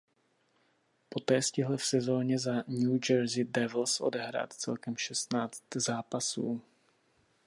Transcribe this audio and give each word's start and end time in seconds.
Poté 1.09 1.41
stihl 1.41 1.77
v 1.77 1.85
sezóně 1.85 2.39
za 2.39 2.55
New 2.55 2.99
Jersey 3.09 3.43
Devils 3.43 4.01
odehrát 4.01 4.53
celkem 4.53 4.95
šestnáct 4.97 5.63
zápasů. 5.75 6.61